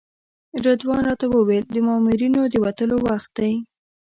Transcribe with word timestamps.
رضوان 0.65 1.01
راته 1.09 1.25
وویل 1.29 1.65
د 1.69 1.75
مامورینو 1.87 2.41
د 2.49 2.55
وتلو 2.65 2.95
وخت 3.07 3.31
دی. 3.39 3.53